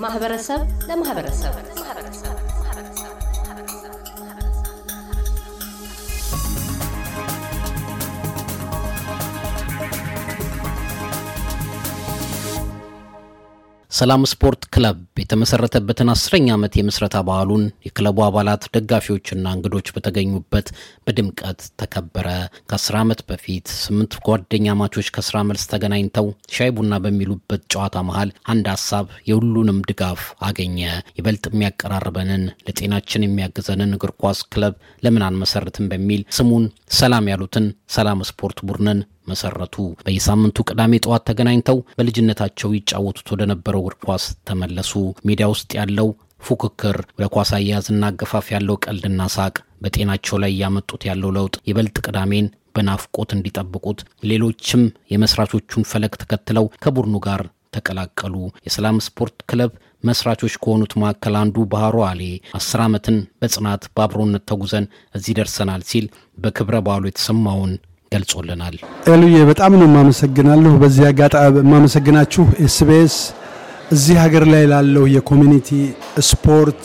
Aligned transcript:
ከማህበረሰብ 0.00 0.60
ለማህበረሰብ 0.88 1.54
ሰላም 14.01 14.21
ስፖርት 14.29 14.61
ክለብ 14.73 14.99
የተመሰረተበትን 15.21 16.09
አስረኛ 16.13 16.45
ዓመት 16.55 16.73
የምስረታ 16.77 17.17
በዓሉን 17.25 17.63
የክለቡ 17.85 18.17
አባላት 18.27 18.63
ደጋፊዎችና 18.75 19.45
እንግዶች 19.55 19.87
በተገኙበት 19.95 20.67
በድምቀት 21.05 21.59
ተከበረ። 21.81 22.27
ከአስር 22.69 22.95
ዓመት 23.01 23.19
በፊት 23.29 23.67
ስምንት 23.75 24.15
ጓደኛ 24.27 24.73
ማቾች 24.79 25.09
ከስራ 25.17 25.43
መልስ 25.49 25.65
ተገናኝተው 25.73 26.27
ሻይ 26.55 26.71
ቡና 26.77 26.99
በሚሉበት 27.03 27.63
ጨዋታ 27.73 28.03
መሃል 28.09 28.31
አንድ 28.53 28.67
ሀሳብ 28.73 29.05
የሁሉንም 29.29 29.83
ድጋፍ 29.89 30.23
አገኘ። 30.47 30.79
ይበልጥ 31.19 31.45
የሚያቀራርበንን 31.51 32.45
ለጤናችን 32.65 33.27
የሚያግዘንን 33.27 33.95
እግር 33.97 34.13
ኳስ 34.23 34.41
ክለብ 34.53 34.75
ለምን 35.03 35.27
አንመሰርትም 35.29 35.91
በሚል 35.93 36.23
ስሙን 36.37 36.65
ሰላም 36.99 37.31
ያሉትን 37.33 37.67
ሰላም 37.91 38.27
ስፖርት 38.29 38.59
ቡድንን 38.69 39.01
መሰረቱ። 39.31 39.75
በየሳምንቱ 40.01 40.57
ቅዳሜ 40.69 40.93
ጠዋት 41.05 41.25
ተገናኝተው 41.29 41.79
በልጅነታቸው 41.97 42.75
ይጫወቱት 42.77 43.29
ወደ 43.33 43.43
ነበረው 43.51 43.83
እግር 43.83 43.95
ኳስ 44.05 44.25
ተመለሱ። 44.49 44.93
ሜዳ 45.27 45.49
ውስጥ 45.53 45.69
ያለው 45.79 46.09
ፉክክር፣ 46.45 46.97
ለኳስ 47.21 47.49
አያያዝና 47.57 48.03
አገፋፍ 48.09 48.47
ያለው 48.53 48.77
ቀልድና 48.85 49.21
ሳቅ፣ 49.35 49.55
በጤናቸው 49.83 50.37
ላይ 50.43 50.51
እያመጡት 50.53 51.01
ያለው 51.09 51.31
ለውጥ 51.35 51.55
ይበልጥ 51.69 51.95
ቅዳሜን 52.05 52.47
በናፍቆት 52.75 53.29
እንዲጠብቁት 53.35 53.99
ሌሎችም 54.29 54.83
የመስራቾቹን 55.13 55.87
ፈለግ 55.91 56.13
ተከትለው 56.21 56.65
ከቡድኑ 56.83 57.15
ጋር 57.25 57.41
ተቀላቀሉ። 57.75 58.35
የሰላም 58.65 58.97
ስፖርት 59.05 59.37
ክለብ 59.49 59.71
መስራቾች 60.03 60.53
ከሆኑት 60.61 60.93
መካከል 60.99 61.35
አንዱ 61.41 61.65
ባህሩ 61.73 61.95
አሌ 62.07 62.21
አስር 62.57 62.79
ዓመትን 62.85 63.17
በጽናት 63.41 63.83
በአብሮነት 63.95 64.43
ተጉዘን 64.51 64.85
እዚህ 65.15 65.35
ደርሰናል 65.39 65.81
ሲል 65.91 66.05
በክብረ 66.37 66.77
በዓሉ 66.85 67.03
የተሰማውን 67.09 67.73
ገልጾልናል። 68.11 68.73
ኤሉዬ 69.11 69.35
በጣም 69.49 69.71
ነው 69.79 69.85
የማመሰግናለሁ። 69.89 70.71
በዚህ 70.81 71.03
አጋጣሚ 71.09 71.53
የማመሰግናችሁ 71.61 72.43
ኤስቢኤስ 72.65 73.15
እዚህ 73.91 74.15
ሀገር 74.23 74.43
ላይ 74.51 74.63
ላለው 74.71 75.05
የ 75.13 75.23
community 75.23 75.69
ስፖርት፣ 76.29 76.83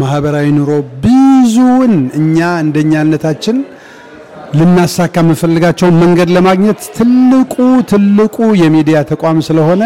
ማህበራዊ 0.00 0.46
ኑሮ 0.56 0.70
ብዙውን 1.04 1.94
እኛ 2.18 2.36
እንደኛነታችን 2.64 3.56
ልናሳካ 4.58 5.14
የምንፈልጋቸውን 5.22 5.96
መንገድ 6.02 6.28
ለማግኘት 6.36 6.82
ትልቁ 6.98 7.54
ትልቁ 7.90 8.36
የሚዲያ 8.62 8.98
ተቋም 9.10 9.40
ስለሆነ 9.48 9.82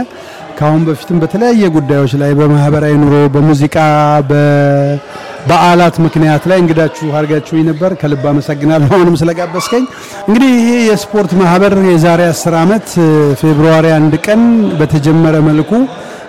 ከአሁን 0.59 0.83
በፊትም 0.89 1.21
በተለያየ 1.23 1.71
ጉዳዮች 1.77 2.15
ላይ 2.23 2.33
በማህበራዊ 2.41 2.97
ኑሮ፣ 3.03 3.15
በሙዚቃ፣ 3.35 3.77
በበዓላት 5.43 5.97
ምክንያት 6.05 6.43
ላይ 6.51 6.59
እንግዳችሁ 6.63 7.07
አድርጋችሁኝ 7.19 7.63
ነበር። 7.69 7.91
ከልብ 8.01 8.25
አመሰግናለሁ 8.31 8.89
አሁንም 8.97 9.17
ስለጋበዝከኝ። 9.21 9.85
እንግዲህ 10.29 10.51
ይሄ 10.59 10.71
የስፖርት 10.89 11.33
ማህበር 11.41 11.75
የዛሬ 11.91 12.21
10 12.31 12.57
ዓመት 12.63 12.87
ፌብሩዋሪ 13.41 13.87
አንድ 13.99 14.15
ቀን 14.27 14.43
በተጀመረ 14.81 15.37
መልኩ 15.49 15.73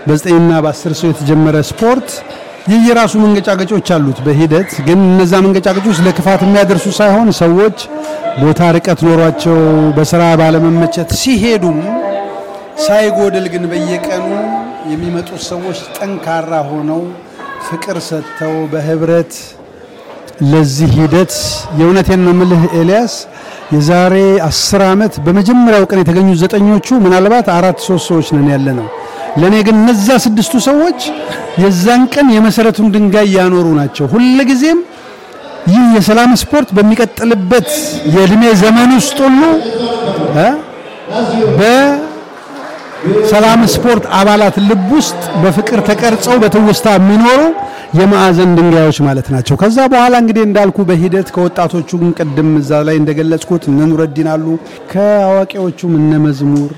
በዘጠኝና 0.08 0.52
በአስር 0.66 0.94
ሰው 1.00 1.10
የተጀመረ 1.12 1.58
ስፖርት 1.72 2.10
የየራሱ 2.72 3.14
መንገጫገጮች 3.24 3.88
አሉት። 3.96 4.20
በሂደት 4.26 4.72
ግን 4.88 5.00
እነዛ 5.08 5.34
መንገጫገጮች 5.46 5.98
ለክፋት 6.08 6.42
የሚያደርሱ 6.46 6.88
ሳይሆን 7.00 7.30
ሰዎች 7.42 7.78
ቦታ 8.42 8.70
ርቀት 8.76 9.00
ኖሯቸው 9.08 9.58
በስራ 9.98 10.24
ባለመመቸት 10.42 11.10
ሲሄዱም 11.22 11.80
ሳይጎድል 12.86 13.46
ግን 13.54 13.64
በየቀኑ 13.72 14.28
የሚመጡት 14.92 15.42
ሰዎች 15.50 15.80
ጠንካራ 15.98 16.54
ሆነው 16.70 17.02
ፍቅር 17.68 17.98
ሰጥተው 18.08 18.54
በህብረት 18.72 19.34
ለዚህ 20.52 20.90
ሂደት 20.98 21.34
የእውነቴን 21.80 22.22
ነው 22.26 22.34
የምልህ 22.34 22.62
ኤልያስ 22.80 23.14
የዛሬ 23.76 24.16
አስር 24.48 24.82
ዓመት 24.88 25.14
በመጀመሪያው 25.26 25.84
ቀን 25.90 26.00
የተገኙት 26.02 26.38
ዘጠኞቹ 26.42 26.88
ምናልባት 27.04 27.48
አራት 27.56 27.80
ሶስት 27.88 28.06
ሰዎች 28.10 28.30
ነን 28.36 28.48
ያለ 28.54 28.68
ነው። 28.80 28.88
ለእኔ 29.42 29.56
ግን 29.68 29.76
እነዛ 29.82 30.08
ስድስቱ 30.26 30.54
ሰዎች 30.68 31.00
የዛን 31.62 32.02
ቀን 32.14 32.28
የመሰረቱን 32.36 32.90
ድንጋይ 32.96 33.30
ያኖሩ 33.38 33.68
ናቸው። 33.80 34.08
ሁልጊዜም 34.14 34.80
ይህ 35.68 35.84
የሰላም 35.98 36.32
ስፖርት 36.42 36.70
በሚቀጥልበት 36.78 37.70
የእድሜ 38.14 38.44
ዘመን 38.64 38.92
ውስጥ 38.98 39.18
ሁሉ 39.26 39.42
በሰላም 43.04 43.62
ስፖርት 43.74 44.04
አባላት 44.18 44.56
ልብ 44.68 44.90
ውስጥ 44.96 45.22
በፍቅር 45.44 45.80
ተቀርጸው 45.88 46.36
በትውስታ 46.42 46.88
የሚኖሩ 46.96 47.40
የማዕዘን 48.00 48.52
ድንጋዮች 48.58 48.98
ማለት 49.08 49.28
ናቸው። 49.34 49.56
ከዛ 49.62 49.78
በኋላ 49.94 50.14
እንግዲህ 50.24 50.44
እንዳልኩ 50.48 50.78
በሂደት 50.90 51.30
ከወጣቶቹ 51.36 51.90
ቅድም 52.18 52.52
እዛ 52.60 52.82
ላይ 52.88 52.96
እንደገለጽኩት 53.02 53.64
እነ 53.72 53.88
ኑረዲን 53.90 54.30
አሉ፣ 54.34 54.46
ከአዋቂዎቹም 54.92 55.94
እነ 56.02 56.12
መዝሙር 56.26 56.72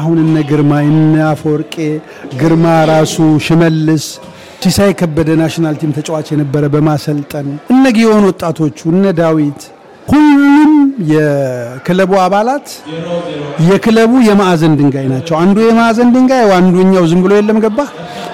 አሁን 0.00 0.18
እነ 0.24 0.36
ግርማ 0.48 0.72
እነ 0.88 1.16
አፈወርቄ 1.32 1.74
ግርማ 2.40 2.64
ራሱ 2.90 3.16
ሽመልስ 3.46 4.06
ሲሳይ 4.64 4.92
ከበደ 5.00 5.30
national 5.40 5.76
team 5.80 5.90
ተጫዋች 5.96 6.28
የነበረ 6.32 6.64
በማሰልጠን 6.74 7.48
እነ 7.74 7.84
ጊዮን 7.96 8.24
ወጣቶቹ 8.28 8.78
እነ 8.92 9.06
ዳዊት 9.18 9.62
ሁሉም 10.08 10.73
የክለቡ 11.10 12.12
አባላት 12.24 12.66
የክለቡ 13.68 14.12
የማዕዘን 14.28 14.74
ድንጋይ 14.78 15.06
ናቸው። 15.12 15.34
አንዱ 15.42 15.56
የማዕዘን 15.66 16.10
ድንጋይ 16.14 16.44
አንዱኛው 16.56 17.04
ዝም 17.10 17.20
ብሎ 17.24 17.32
የለም 17.38 17.58
ገባ 17.64 17.78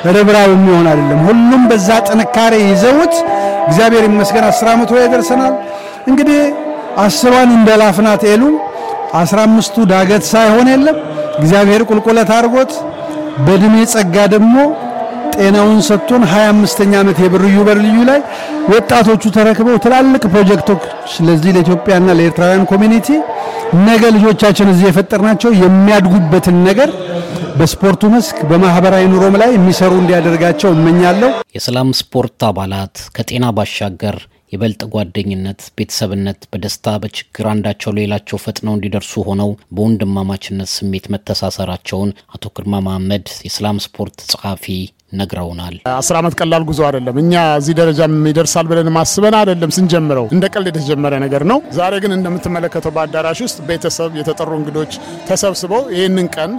ርብራብ 0.08 0.50
የሚሆን 0.54 0.86
አይደለም። 0.92 1.20
ሁሉም 1.28 1.62
በዛ 1.70 1.88
ጥንካሬ 2.08 2.54
ይዘውት 2.66 3.14
እግዚአብሔር 3.68 4.04
ይመስገን 4.08 4.44
አስር 4.50 4.68
ዓመቱ 4.72 4.90
ላይ 4.98 5.08
ደርሰናል። 5.14 5.54
እንግዲህ 6.10 6.40
አስሯን 7.02 7.50
እንደ 7.56 7.70
ላፍናት 7.82 8.22
ኤሉ 8.30 8.44
አስራ 9.20 9.38
አምስቱ 9.48 9.76
ዳገት 9.90 10.24
ሳይሆን 10.32 10.68
የለም 10.72 10.98
እግዚአብሔር 11.40 11.82
ቁልቁለት 11.90 12.30
አድርጎት 12.36 12.72
በእድሜ 13.44 13.74
ጸጋ 13.92 14.16
ደግሞ 14.34 14.56
ጤናውን 15.40 15.78
ሰጥቶን 15.86 16.22
25ኛ 16.30 16.92
ዓመት 17.00 17.18
የብርዩ 17.22 17.58
በልዩ 17.68 17.98
ላይ 18.08 18.20
ወጣቶቹ 18.72 19.22
ተረክበው 19.36 19.76
ትላልቅ 19.84 20.22
ፕሮጀክቶች 20.32 20.82
ለዚህ 21.26 21.54
ለኢትዮጵያና 21.56 22.08
ለኤርትራውያን 22.18 22.66
ኮሚኒቲ 22.72 23.08
ነገ 23.86 24.02
ልጆቻችን 24.16 24.70
እዚህ 24.72 24.86
የፈጠርናቸው 24.88 25.50
የሚያድጉበትን 25.62 26.58
ነገር 26.68 26.90
በስፖርቱ 27.58 28.02
መስክ 28.14 28.36
በማህበራዊ 28.50 29.04
ኑሮም 29.12 29.34
ላይ 29.42 29.50
የሚሰሩ 29.54 29.92
እንዲያደርጋቸው 30.00 30.70
እመኛለሁ። 30.76 31.30
የሰላም 31.56 31.88
ስፖርት 32.00 32.40
አባላት 32.48 32.94
ከጤና 33.16 33.46
ባሻገር 33.56 34.16
ይበልጥ 34.52 34.82
ጓደኝነት፣ 34.94 35.60
ቤተሰብነት፣ 35.78 36.40
በደስታ 36.52 36.94
በችግር 37.02 37.46
አንዳቸው 37.50 37.92
ሌላቸው 37.98 38.40
ፈጥነው 38.44 38.74
እንዲደርሱ 38.76 39.22
ሆነው 39.28 39.50
በወንድማማችነት 39.76 40.70
ስሜት 40.76 41.04
መተሳሰራቸውን 41.14 42.10
አቶ 42.34 42.52
ግርማ 42.56 42.80
መሐመድ 42.86 43.28
የሰላም 43.46 43.78
ስፖርት 43.86 44.18
ጸሐፊ 44.32 44.66
ነግረውናል። 45.12 45.76
አስር 45.94 46.16
ዓመት 46.18 46.34
ቀላል 46.40 46.64
ጉዞ 46.68 46.80
አይደለም። 46.88 47.16
እኛ 47.22 47.32
እዚህ 47.60 47.74
ደረጃ 47.80 48.00
ይደርሳል 48.30 48.66
ብለን 48.70 48.90
ማስበን 48.96 49.36
አይደለም 49.40 49.70
ስንጀምረው፣ 49.76 50.26
እንደ 50.34 50.44
ቀልድ 50.54 50.68
የተጀመረ 50.72 51.14
ነገር 51.24 51.44
ነው። 51.50 51.58
ዛሬ 51.78 51.94
ግን 52.04 52.14
እንደምትመለከተው 52.18 52.94
በአዳራሽ 52.96 53.40
ውስጥ 53.46 53.58
ቤተሰብ፣ 53.70 54.12
የተጠሩ 54.20 54.52
እንግዶች 54.60 54.92
ተሰብስበው 55.30 55.82
ይህንን 55.96 56.28
ቀን 56.36 56.52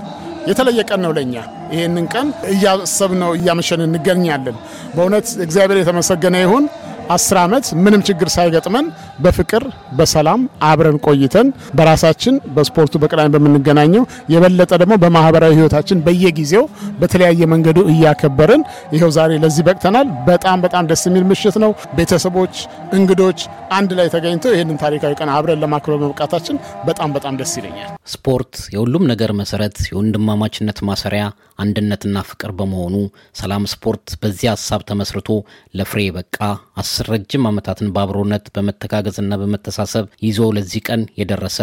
የተለየ 0.47 0.81
ቀን 0.90 1.00
ነው 1.06 1.11
ለኛ። 1.17 1.34
ይህንን 1.73 2.06
ቀን 2.13 2.28
እያሰብነው 2.53 3.31
እያመሸን 3.38 3.81
እንገኛለን። 3.85 4.56
በእውነት 4.95 5.28
እግዚአብሔር 5.45 5.78
የተመሰገነ 5.81 6.35
ይሁን። 6.44 6.63
አስር 7.13 7.37
ዓመት 7.41 7.66
ምንም 7.84 8.02
ችግር 8.08 8.29
ሳይገጥመን 8.34 8.85
በፍቅር 9.23 9.63
በሰላም 9.97 10.41
አብረን 10.67 10.97
ቆይተን 11.05 11.47
በራሳችን 11.78 12.35
በስፖርቱ 12.55 12.93
በቅዳሜ 13.02 13.29
በምንገናኘው 13.35 14.03
የበለጠ 14.34 14.72
ደግሞ 14.81 14.93
በማህበራዊ 15.03 15.53
ህይወታችን 15.59 16.02
በየጊዜው 16.05 16.66
በተለያየ 17.02 17.47
መንገዱ 17.53 17.78
እያከበርን 17.93 18.63
ይኸው 18.96 19.11
ዛሬ 19.17 19.31
ለዚህ 19.43 19.63
በቅተናል። 19.67 20.08
በጣም 20.28 20.58
በጣም 20.66 20.87
ደስ 20.91 21.03
የሚል 21.09 21.25
ምሽት 21.31 21.58
ነው። 21.63 21.72
ቤተሰቦች፣ 21.97 22.55
እንግዶች 22.97 23.40
አንድ 23.73 23.91
ላይ 23.99 24.08
ተገኝተው 24.13 24.53
ይህንን 24.55 24.79
ታሪካዊ 24.81 25.13
ቀን 25.19 25.31
አብረን 25.35 25.61
ለማክበር 25.63 25.96
በመብቃታችን 25.96 26.58
በጣም 26.87 27.09
በጣም 27.16 27.37
ደስ 27.41 27.53
ይለኛል። 27.59 27.91
ስፖርት 28.13 28.53
የሁሉም 28.73 29.03
ነገር 29.11 29.31
መሰረት፣ 29.41 29.78
የወንድማማችነት 29.91 30.79
ማሰሪያ፣ 30.90 31.23
አንድነትና 31.59 32.17
ፍቅር 32.29 32.52
በመሆኑ 32.59 32.96
ሰላም 33.40 33.63
ስፖርት 33.73 34.08
በዚህ 34.22 34.47
ሀሳብ 34.53 34.81
ተመስርቶ 34.90 35.29
ለፍሬ 35.75 36.02
በቃ 36.16 36.37
አስር 36.81 37.00
ረጅም 37.07 37.43
ዓመታትን 37.49 37.91
በአብሮነት 37.95 38.45
በመተጋገዝና 38.55 39.37
በመተሳሰብ 39.41 40.05
ይዞ 40.25 40.49
ለዚህ 40.57 40.81
ቀን 40.87 41.03
የደረሰ 41.19 41.57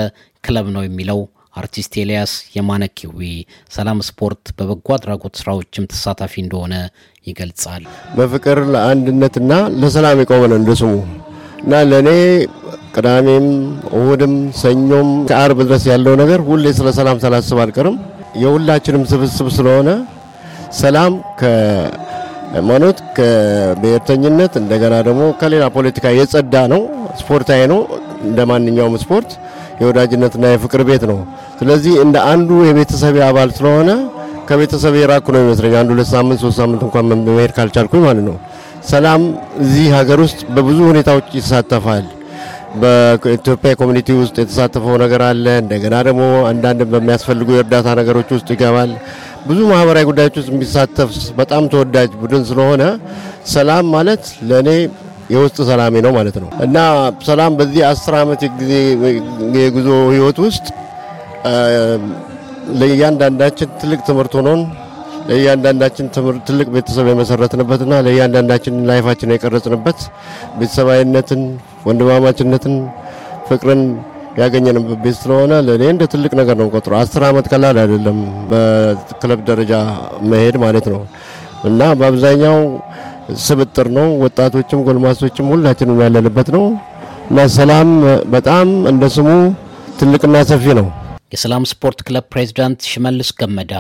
ክለብ 0.45 0.67
ነው 0.77 0.83
የሚለው 0.87 1.21
አርቲስት 1.57 1.93
ኤልያስ 2.01 2.33
የማነኪዊ 2.57 3.21
ሰላም 3.77 4.01
ስፖርት 4.09 4.45
በበጎ 4.59 4.89
አድራጎት 4.97 5.35
ስራዎችም 5.41 5.89
ተሳታፊ 5.93 6.35
እንደሆነ 6.43 6.75
ይገልጻል። 7.27 7.85
በፍቅር 8.19 8.59
ለአንድነትና 8.75 9.53
ለሰላም 9.81 10.21
የቆመ 10.23 10.43
ነው 10.53 10.59
እንደ 10.61 10.73
ስሙ 10.81 10.93
እና 11.63 11.81
ለእኔ 11.91 12.11
ቅዳሜም 12.95 13.47
እሁድም 13.97 14.35
ሰኞም 14.61 15.09
ከአርብ 15.31 15.59
ድረስ 15.67 15.85
ያለው 15.91 16.15
ነገር 16.23 16.41
ሁሌ 16.47 16.67
ስለ 16.79 16.89
ሰላም 16.99 17.19
ሳላስብ 17.25 17.59
አልቀርም። 17.65 17.97
የሁላችንም 18.41 19.05
ስብስብ 19.11 19.49
ስለሆነ 19.57 19.91
ሰላም 20.79 21.13
ሃይማኖት 22.53 22.99
ከብሔርተኝነት 23.17 24.53
እንደገና 24.61 24.95
ደግሞ 25.09 25.23
ከሌላ 25.41 25.65
ፖለቲካ 25.77 26.13
የጸዳ 26.19 26.55
ነው። 26.73 26.83
ስፖርታዊ 27.21 27.63
ነው። 27.73 27.81
እንደ 28.25 28.41
ማንኛውም 28.51 28.95
ስፖርት 29.03 29.31
የወዳጅነትና 29.81 30.45
የፍቅር 30.53 30.83
ቤት 30.89 31.03
ነው። 31.11 31.19
ስለዚህ 31.59 31.95
እንደ 32.05 32.17
አንዱ 32.31 32.51
የቤተሰብ 32.69 33.17
አባል 33.29 33.51
ስለሆነ 33.59 33.91
ከቤተሰብ 34.49 34.95
የራኩ 34.99 35.27
ነው 35.35 35.43
ይመስለኝ። 35.45 35.75
አንድ 35.81 35.91
ሁለት 35.95 36.09
ሳምንት 36.13 36.41
ሶስት 36.45 36.59
ሳምንት 36.61 36.83
እንኳን 36.87 37.07
መሄድ 37.29 37.53
ካልቻልኩኝ 37.57 38.03
ማለት 38.07 38.25
ነው። 38.31 38.37
ሰላም 38.91 39.23
እዚህ 39.61 39.87
ሀገር 39.97 40.19
ውስጥ 40.25 40.41
በብዙ 40.57 40.79
ሁኔታዎች 40.91 41.27
ይሳተፋል። 41.39 42.05
በኢትዮጵያ 42.75 43.71
community 43.81 44.09
ውስጥ 44.19 44.37
የተሳተፈው 44.41 44.97
ነገር 45.03 45.23
አለ። 45.29 45.47
እንደገና 45.63 45.97
ደግሞ 46.09 46.23
አንዳንድ 46.51 46.81
በሚያስፈልጉ 46.93 47.49
የእርዳታ 47.55 47.89
ነገሮች 48.01 48.31
ውስጥ 48.37 48.49
ይገባል። 48.55 48.91
ብዙ 49.49 49.59
ማህበራዊ 49.71 50.05
ጉዳዮች 50.11 50.37
ውስጥ 50.41 50.51
የሚሳተፍ 50.55 51.11
በጣም 51.37 51.65
ተወዳጅ 51.73 52.11
ቡድን 52.23 52.43
ስለሆነ 52.51 52.83
ሰላም 53.53 53.87
ማለት 53.97 54.25
ለእኔ 54.51 54.71
የውስጥ 55.31 55.59
ሰላሜ 55.71 55.95
ነው 56.07 56.13
ማለት 56.19 56.37
ነው 56.43 56.51
እና 56.67 56.77
ሰላም 57.27 57.57
በዚህ 57.59 57.83
አስር 57.91 58.15
ዓመት 58.21 58.43
የጊዜ 58.47 58.73
የጉዞ 59.59 59.89
ህይወት 60.13 60.39
ውስጥ 60.47 60.67
ለእያንዳንዳችን 62.81 63.69
ትልቅ 63.81 64.01
ትምህርት 64.09 64.33
ሆኖን 64.39 64.61
ለእያንዳንዳችን 65.29 66.07
ትልቅ 66.49 66.67
ቤተሰብ 66.75 67.07
የመሰረትንበትና 67.11 67.95
ለእያንዳንዳችን 68.07 68.77
ላይፋችን 68.91 69.33
የቀረጽንበት 69.35 69.99
ቤተሰባዊነትን፣ 70.61 71.43
ወንድማማችነትን፣ 71.89 72.77
ፍቅርን 73.49 73.83
ያገኘንበት 74.41 74.99
ቤት 75.05 75.17
ስለሆነ 75.21 75.53
ለእኔ 75.67 75.85
እንደ 75.93 76.05
ትልቅ 76.13 76.33
ነገር 76.41 76.57
ነው 76.61 76.67
ቆጥሮ 76.75 76.93
አስር 77.01 77.23
ዓመት 77.29 77.47
ቀላል 77.53 77.77
አይደለም 77.83 78.19
በክለብ 78.51 79.41
ደረጃ 79.49 79.73
መሄድ 80.33 80.57
ማለት 80.65 80.87
ነው 80.93 81.01
እና 81.69 81.81
በአብዛኛው 82.01 82.59
ስብጥር 83.47 83.89
ነው። 83.97 84.09
ወጣቶችም 84.25 84.85
ጎልማሶችም 84.87 85.51
ሁላችንም 85.53 85.99
ያለንበት 86.05 86.51
ነው 86.57 86.65
እና 87.31 87.41
ሰላም 87.57 87.89
በጣም 88.35 88.69
እንደ 88.93 89.05
ስሙ 89.17 89.29
ትልቅና 90.01 90.37
ሰፊ 90.51 90.75
ነው። 90.81 90.87
የሰላም 91.35 91.65
ስፖርት 91.73 91.99
ክለብ 92.07 92.27
ፕሬዚዳንት 92.33 92.87
ሽመልስ 92.91 93.31
ገመዳ 93.41 93.73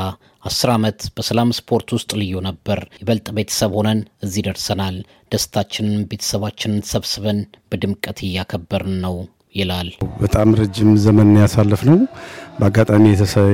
አስር 0.42 0.70
ዓመት 0.72 1.00
በሰላም 1.16 1.50
ስፖርት 1.56 1.88
ውስጥ 1.96 2.10
ልዩ 2.20 2.40
ነበር። 2.46 2.80
ይበልጥ 3.00 3.26
ቤተሰብ 3.38 3.72
ሆነን 3.78 4.00
እዚህ 4.24 4.44
ደርሰናል። 4.46 4.96
ደስታችንን 5.32 6.04
ቤተሰባችንን 6.10 6.86
ሰብስበን 6.90 7.40
በድምቀት 7.70 8.20
እያከበርን 8.26 8.96
ነው 9.04 9.16
ይላል። 9.58 9.88
በጣም 10.20 10.48
ረጅም 10.60 10.90
ዘመን 11.04 11.30
ያሳለፍ 11.40 11.82
ነው። 11.88 11.98
በአጋጣሚ 12.58 13.04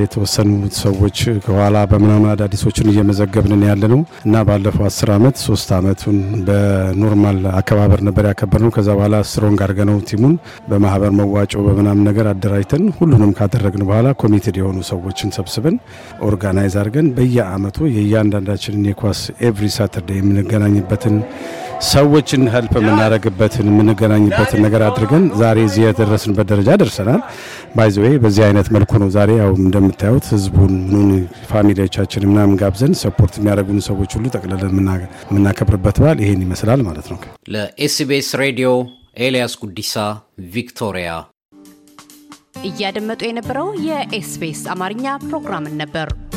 የተወሰኑ 0.02 0.50
ሰዎች 0.78 1.16
ከኋላ 1.44 1.76
በምናምን 1.90 2.28
አዳዲሶችን 2.30 2.86
እየመዘገብንን 2.92 3.62
ያለ 3.68 3.82
ነው 3.92 4.00
እና 4.26 4.42
ባለፈው 4.48 4.84
አስር 4.88 5.08
ዓመት 5.16 5.36
ሶስት 5.44 5.68
ዓመቱን 5.78 6.16
በ 6.46 6.70
normal 6.70 7.40
አከባበር 7.58 8.00
ነበር 8.08 8.26
ያከበር 8.30 8.62
ከዛ 8.76 8.88
በኋላ 8.98 9.18
strong 9.28 9.60
አድርገነው 9.66 9.98
team 10.08 10.21
ኡን 10.21 10.34
በማህበር 10.70 11.12
መዋጮ 11.18 11.64
በምናምን 11.66 12.06
ነገር 12.08 12.28
አደራጅተን 12.32 12.86
ሁሉንም 12.98 13.34
ካደረግን 13.38 13.84
በኋላ 13.88 14.14
committed 14.22 14.58
የሆኑ 14.60 14.80
ሰዎችን 14.90 15.34
ሰብስበን 15.36 15.76
organize 16.28 16.76
አድርገን 16.80 17.10
በየአመቱ 17.18 17.78
የእያንዳንዳችንን 17.94 18.88
የኳስ 18.90 19.20
every 19.48 19.68
Saturday 19.76 20.10
የምንገናኝበትን 20.18 21.18
ሰዎችን 21.88 22.42
help 22.52 22.72
የምናደርግበትን 22.78 23.66
የምንገናኝበትን 23.70 24.60
ነገር 24.64 24.82
አድርገን 24.86 25.24
ዛሬ 25.40 25.58
እዚህ 25.68 25.82
የደረስንበት 25.84 26.46
ደረጃ 26.52 26.70
ደርሰናል። 26.82 27.20
by 27.76 27.84
the 27.84 27.96
way 27.96 28.08
በዚህ 28.24 28.42
አይነት 28.46 28.68
መልኩ 28.76 28.92
ነው 29.02 29.08
ዛሬ 29.16 29.30
ያው 29.40 29.52
እንደምታዩት 29.60 30.26
ህዝቡን 30.34 30.72
ምኑን 30.86 31.12
family 31.50 31.81
ዎቻችን 31.81 32.28
ምናምን 32.30 32.58
ጋብዘን 32.62 32.94
support 33.02 33.36
የሚያደርጉን 33.40 33.80
ሰዎች 33.88 34.10
ሁሉ 34.16 34.26
ጠቅልለን 34.34 34.74
የምናከብርበት 35.28 35.98
በዓል 36.02 36.20
ይሄን 36.24 36.42
ይመስላል 36.46 36.82
ማለት 36.88 37.08
ነው። 37.12 37.20
ለ 37.54 37.85
SBS 37.85 38.30
ሬዲዮ 38.42 38.70
ኤልያስ 39.20 39.54
ጉዲሳ 39.62 39.94
ቪክቶሪያ። 40.54 41.10
እያደመጡ 42.64 43.22
የነበረው 43.26 43.68
የ 43.86 44.17
SBS 44.17 44.62
አማርኛ 44.74 45.06
ፕሮግራምን 45.24 45.74
ነበር። 45.82 46.08